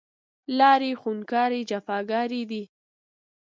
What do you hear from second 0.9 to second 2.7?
خونکارې، جفاکارې دی